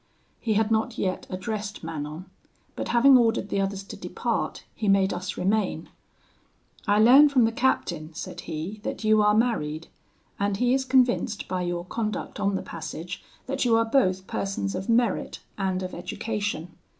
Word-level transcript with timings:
He 0.39 0.53
had 0.55 0.71
not 0.71 0.97
yet 0.97 1.27
addressed 1.29 1.83
Manon; 1.83 2.25
but 2.75 2.87
having 2.87 3.19
ordered 3.19 3.49
the 3.49 3.61
others 3.61 3.83
to 3.83 3.95
depart, 3.95 4.63
he 4.73 4.87
made 4.87 5.13
us 5.13 5.37
remain. 5.37 5.89
'I 6.87 6.99
learn 7.01 7.29
from 7.29 7.45
the 7.45 7.51
captain,' 7.51 8.11
said 8.15 8.41
he, 8.41 8.79
'that 8.81 9.03
you 9.03 9.21
are 9.21 9.35
married, 9.35 9.89
and 10.39 10.57
he 10.57 10.73
is 10.73 10.85
convinced 10.85 11.47
by 11.47 11.61
your 11.61 11.85
conduct 11.85 12.39
on 12.39 12.55
the 12.55 12.63
passage 12.63 13.23
that 13.45 13.63
you 13.63 13.77
are 13.77 13.85
both 13.85 14.25
persons 14.25 14.73
of 14.73 14.89
merit 14.89 15.41
and 15.55 15.83
of 15.83 15.93
education. 15.93 16.75